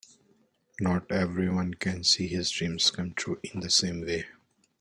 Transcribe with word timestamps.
Not 0.79 1.11
everyone 1.11 1.75
can 1.75 2.03
see 2.03 2.25
his 2.25 2.49
dreams 2.49 2.89
come 2.89 3.13
true 3.13 3.39
in 3.43 3.59
the 3.59 3.69
same 3.69 4.01
way. 4.01 4.25